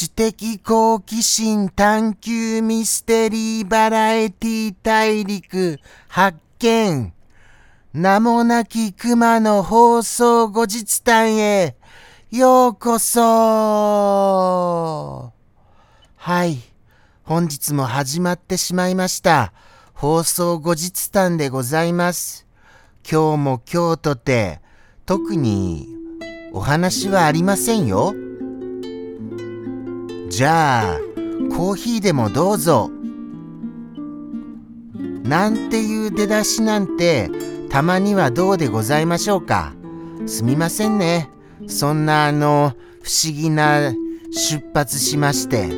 [0.00, 0.32] 知的
[0.64, 7.12] 好奇心探求ミステリーバラエティ大陸発見。
[7.92, 11.76] 名もなき熊の放送後日談へ。
[12.30, 13.20] ようこそ。
[16.16, 16.56] はい。
[17.22, 19.52] 本日も始まってしまいました。
[19.92, 22.46] 放送後日談でございます。
[23.06, 24.62] 今日も今日とて
[25.04, 25.88] 特に
[26.54, 28.14] お話はありませんよ。
[30.30, 30.98] じゃあ、
[31.56, 32.88] コーヒーでもどうぞ。
[35.24, 37.28] なんていう出だしなんて、
[37.68, 39.72] たまにはどうでございましょうか。
[40.26, 41.28] すみませんね。
[41.66, 43.92] そんなあの、不思議な
[44.30, 45.68] 出発しまして。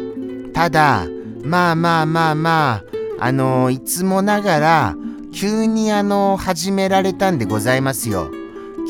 [0.53, 1.07] ただ、
[1.43, 4.97] まあまあまあまあ、あの、いつもながら、
[5.33, 8.31] 急にあの、始められたんでございますよ。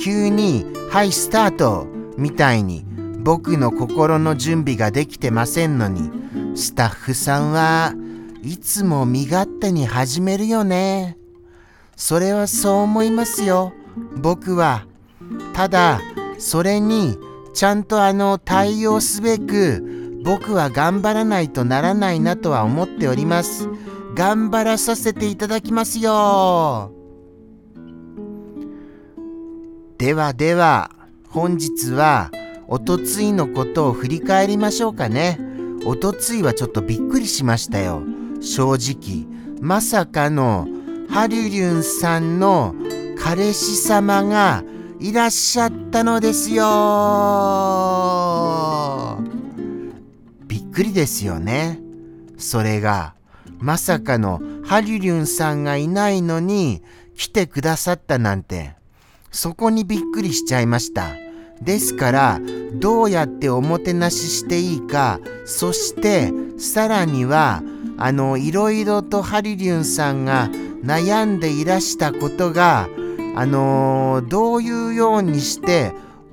[0.03, 1.87] 急に、はい、スタート
[2.19, 2.85] みたいに
[3.25, 6.11] 僕の心の準備ができてませんのに、
[6.57, 7.95] スタッフさんは
[8.43, 11.17] いつも身勝手に始めるよね。
[11.97, 13.73] それはそう思いますよ。
[14.17, 14.87] 僕は。
[15.55, 16.01] ただ、
[16.39, 17.17] それに
[17.55, 23.69] ちゃんとあの対応すべく僕は頑張らないとならないなとは思っております。
[24.15, 26.93] 頑張らさせていただきますよ。
[29.99, 30.91] ではでは、
[31.29, 32.31] 本日は
[32.73, 35.39] おとついのことを振り返りましょうかね。
[35.85, 38.03] おとついはちょっとびっくりしましたよ。
[38.41, 39.27] 正直。
[39.61, 40.67] まさかの
[41.11, 42.75] ハリュリュンさんの
[43.19, 44.65] 彼氏様が
[44.99, 46.63] いらっしゃったのですよ。
[50.49, 51.79] びっくりですよね。
[52.39, 53.13] それが、
[53.59, 56.81] まさかのハリュリュンさんがいないのに
[57.19, 58.77] 来てくださったなんて、
[59.31, 61.11] そこにびっくりしちゃいました。
[61.61, 62.41] ですから
[62.75, 67.63] どうやっておもてなししていいかそしてさらには
[67.99, 70.49] あのいろいろとハリリュンさんが
[70.85, 72.89] 悩んでいらしたことが
[73.37, 75.93] あのどういうようにして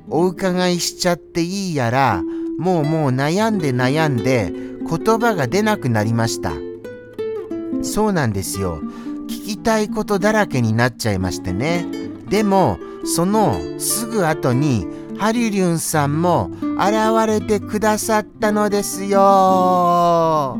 [0.09, 2.24] お伺いしちゃっていいやら
[2.57, 6.51] もうもう悩んで悩んで言葉が出なくなりました。
[7.81, 8.81] そうなんですよ。
[9.28, 11.86] 聞きたいことだらけになっちゃいましてね。
[12.30, 14.88] でもそのすぐ後に
[15.19, 20.57] ハリリュンさんも現れてくださったのですよ。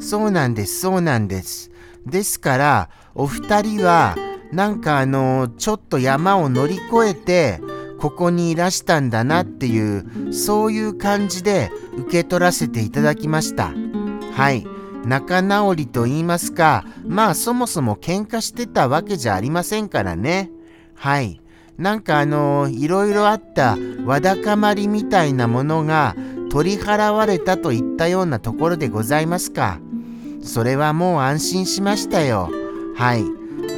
[0.00, 1.70] そうなんです、そうなんです。
[2.04, 4.16] ですから、お二人は、
[4.50, 7.60] なんかあの、ちょっと山を乗り越えて、
[8.00, 13.72] ここにいらしたんだなっていう、そういう感じで受け取らせていただきました。
[14.32, 14.66] はい。
[15.04, 20.50] 仲直りと言いますか、まあそもそも喧嘩してたわけじゃありませんからね。
[20.94, 21.41] はい。
[21.78, 26.14] なんかあのいろいろあったわだかまりみたいなものが
[26.50, 29.80] 取り払われたといったようなところでございますか。
[30.42, 32.50] それはもう安心しましたよ。
[32.94, 33.24] はい。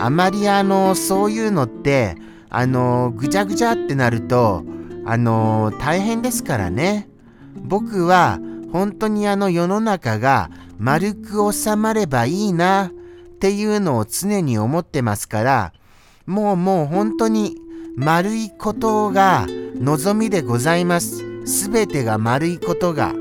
[0.00, 2.16] あまりあのそういうのって
[2.50, 4.64] あのぐちゃぐちゃってなると
[5.04, 7.08] あの大変ですからね。
[7.56, 8.40] 僕は
[8.72, 15.72] 本当にあの世の中が丸く収まればいいなっていうのを常に思ってますから
[16.26, 17.56] もうもう本当に
[17.96, 19.46] 丸いことが
[19.76, 21.22] 望みでございます。
[21.46, 23.14] すべてが丸いことが、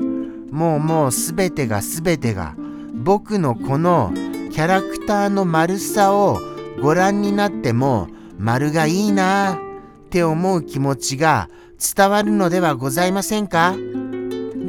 [0.50, 2.56] もうもうすべてがすべてが、
[2.92, 4.12] 僕のこの
[4.50, 6.40] キャラクターの丸さを
[6.82, 9.58] ご覧になっても丸がいいなっ
[10.10, 11.48] て思う気持ちが
[11.96, 13.76] 伝わるのではございませんか？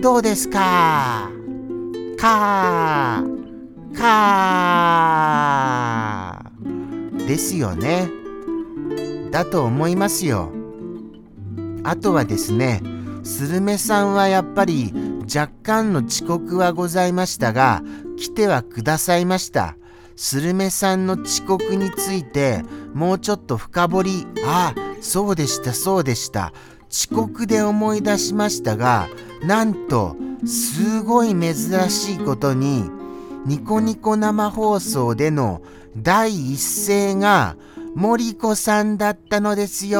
[0.01, 1.31] どうですか？
[2.17, 8.07] かーかーですよね。
[9.35, 10.49] だと思いますよ。
[11.83, 12.81] あとはですね、
[13.25, 14.93] スルメさんはやっぱり
[15.23, 17.83] 若干の遅刻はございましたが、
[18.15, 19.75] 来てはくださいました。
[20.15, 26.53] スルメさんの遅刻についてもうちょっと深掘り、ああ、そうでした、そうでした。
[26.89, 29.09] 遅刻で思い出しましたが、
[29.43, 30.15] なんと、
[30.45, 31.55] すごい珍
[31.89, 32.89] しいことに、
[33.45, 35.61] ニコニコ生放送での
[35.97, 37.57] 第一声が、
[37.95, 39.99] 森子さんだったのですよ。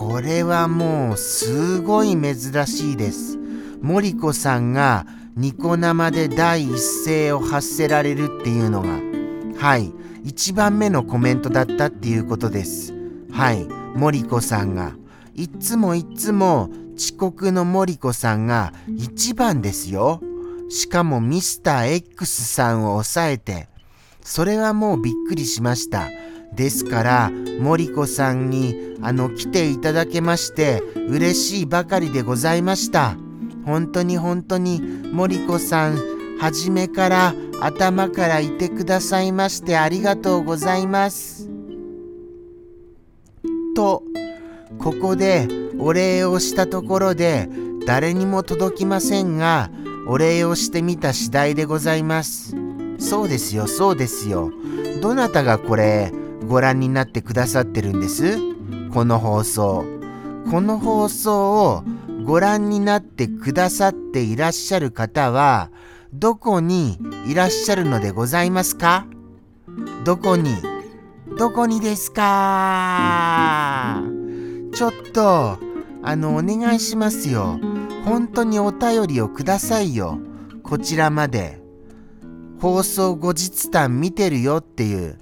[0.00, 2.34] これはもうすごい珍
[2.66, 3.38] しいです。
[3.80, 8.98] 森子さんがニコ生で第一声を発せられるっていうのが、
[9.56, 9.92] はい、
[10.24, 12.92] 一番目のコメントだったっていうことです。
[13.30, 13.64] はい、
[13.94, 14.96] 森子さんが。
[15.36, 20.20] いつもいつも遅刻の森子さんが一番ですよ。
[20.70, 23.68] しかもミスター X さんを抑えて、
[24.24, 26.08] それはもうびっくりしました。
[26.54, 27.30] ですから
[27.60, 33.16] 森子さんにあの来ていただけまして嬉しいばかりでございました。
[33.64, 34.80] 本当に本当に
[35.12, 35.98] 森子さん
[36.40, 41.50] 初めから頭からいてくださいましてありがとうございます。
[43.76, 44.02] と
[44.78, 45.48] ここで
[45.78, 47.48] お礼をしたところで
[47.86, 49.70] 誰にも届きませんが
[50.06, 52.63] お礼をしてみた次第でございます。
[53.04, 54.50] そうですよそうですよ。
[55.00, 56.10] どなたがこれ
[56.48, 58.38] ご覧になってくださってるんです？
[58.92, 59.84] この放送。
[60.50, 61.84] この放送を
[62.24, 65.70] ご覧になってくださっていらっしゃる方は
[66.12, 69.06] どこにいらっしゃるのでございますか？
[70.04, 70.54] どこに？
[71.38, 74.02] どこにですか？
[74.74, 75.58] ちょっと
[76.02, 77.58] あのお願いしますよ。
[78.04, 80.18] 本当にお便りをくださいよ。
[80.62, 81.63] こちらまで。
[82.64, 85.18] 放送後日談見てるよっていう。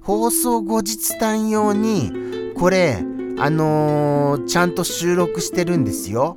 [0.00, 2.12] 放送後日談用に
[2.54, 2.98] これ
[3.36, 6.36] あのー、ちゃんと収録してるんですよ。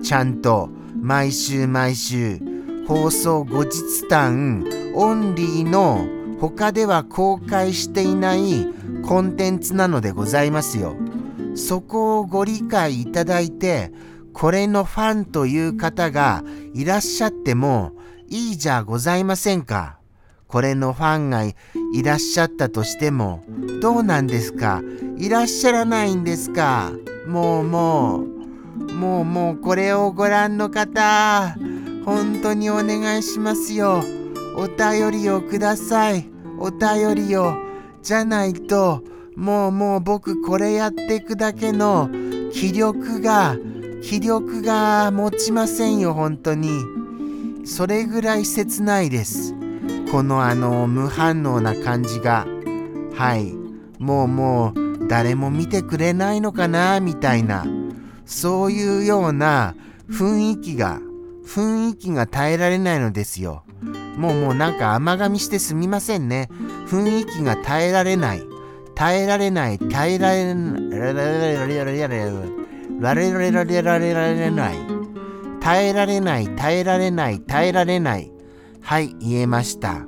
[0.00, 0.68] ちゃんと。
[1.02, 2.38] 毎週毎週。
[2.86, 4.64] 放送後日談
[4.94, 6.06] オンリーの
[6.40, 8.68] 他では公開していない
[9.04, 10.94] コンテンツなのでございますよ。
[11.56, 13.90] そこをご理解いただいて
[14.32, 17.97] これのファンという方がいらっしゃっても
[18.30, 19.98] いいじゃございませんか。
[20.46, 21.54] これのファンがい
[22.02, 23.42] らっしゃったとしても
[23.82, 24.82] どうなんですか？
[25.16, 26.92] いらっしゃらないんですか？
[27.26, 28.38] もうもう。
[28.92, 31.56] もうもうこれをご覧の方
[32.04, 34.02] 本当にお願いしますよ。
[34.56, 36.28] お便りをください。
[36.58, 37.54] お便りを。
[38.02, 39.02] じゃないと
[39.36, 42.08] もうもう僕これやっていくだけの
[42.52, 43.56] 気力が
[44.02, 46.70] 気力が持ちませんよ本当に。
[47.68, 49.54] それぐらい切ないです。
[50.10, 52.46] このあの無反応な感じが。
[53.14, 53.52] はい。
[53.98, 57.66] もうもう誰も見てくれないのかなみたいな。
[58.24, 59.74] そういうような
[60.10, 61.00] 雰囲気が
[61.46, 63.64] 雰囲気が耐えられないのですよ。
[64.16, 66.48] もうもうなんか甘噛みしてすみませんね。
[66.88, 68.42] 雰囲気が耐えられない。
[68.94, 69.78] 耐えられない。
[69.78, 71.00] 耐えられない耐
[74.08, 74.97] えられない
[75.68, 78.32] 耐えられない耐えられない耐えられない
[78.80, 80.06] はい、言えました。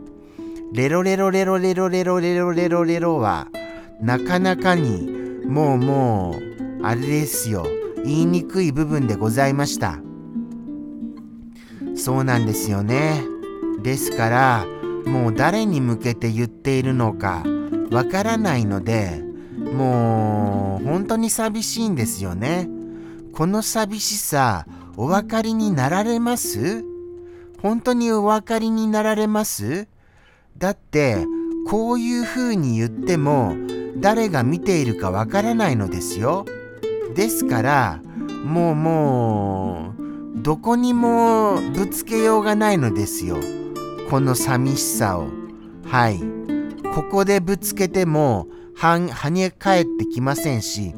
[0.72, 3.48] レロレロレロレロレロレロレロレロは、
[4.00, 5.06] なかなかに、
[5.44, 6.38] もうも
[6.80, 7.66] う、あれですよ。
[8.06, 9.98] 言いにくい部分でございました。
[11.94, 13.22] そうなんですよね。
[13.82, 14.66] ですから、
[15.04, 17.44] もう誰に向けて言っているのか
[17.90, 19.22] わからないので、
[19.74, 22.66] もう本当に寂しいんですよね。
[23.34, 24.64] この寂しさ、
[25.02, 26.84] お分かりになられます？
[27.62, 29.88] 本当にお分かりになられます？
[30.58, 31.24] だって
[31.66, 33.54] こういうふうに言っても
[33.96, 36.44] 誰が見ているかわからないのですよ。
[37.14, 38.02] ですから
[38.44, 39.94] もうも
[40.36, 43.38] うどこにもぶつけようがないのですよ。
[44.10, 45.28] この寂しさを。
[45.86, 46.20] はい。
[46.94, 48.48] ここでぶつけても
[48.80, 50.94] はね返ってきませんし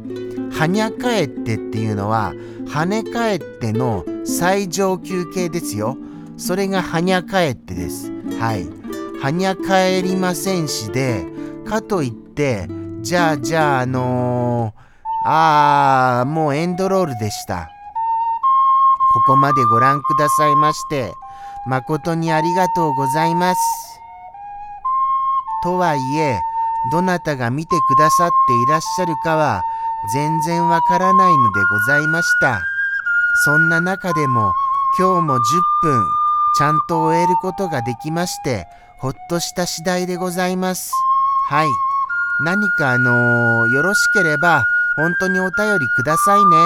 [0.52, 2.32] はにゃ返ってっていうのは
[2.66, 5.96] 跳ね返っての最上級形ですよ。
[6.36, 8.10] それがはにゃかえってです。
[8.38, 8.66] はい。
[9.20, 11.26] はにゃ帰りませんしで、
[11.66, 12.68] かといって、
[13.00, 17.68] じゃあじゃああのー、あー、もうエンドロールでした。
[19.26, 21.14] ここまでご覧くださいまして、
[21.66, 23.60] 誠にありがとうございます。
[25.62, 26.40] とはいえ、
[26.90, 29.62] どなたが見てくださっていらっしゃるかは
[30.12, 32.60] 全然わからないのでございました。
[33.44, 34.52] そんな中でも
[34.98, 35.40] 今日も10
[35.82, 36.06] 分
[36.54, 38.66] ちゃんと終えることができまして、
[38.98, 40.92] ほっとした次第でございます。
[41.48, 41.68] はい。
[42.44, 46.56] 何かあのー、よろしければ、本当にお便りくださいね。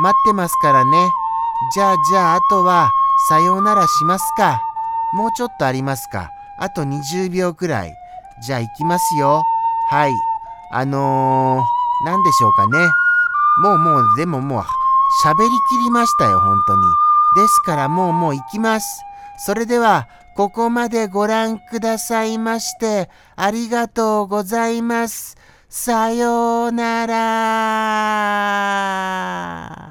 [0.00, 1.10] 待ってますからね。
[1.74, 2.90] じゃあじゃあ、あとは、
[3.28, 4.60] さようならしますか。
[5.14, 6.30] もうちょっとありますか。
[6.58, 7.94] あと20秒くらい。
[8.40, 9.42] じゃあ行きますよ。
[9.90, 10.12] はい。
[10.70, 12.90] あのー、何でしょうかね。
[13.62, 14.62] もうもう、でももう、
[15.24, 16.82] 喋りきりましたよ、本当に。
[17.36, 19.02] ですからもうもう行きます。
[19.38, 25.36] それでは、ここまでご覧くださいまして、ありがとうございます。
[25.68, 29.87] さようなら。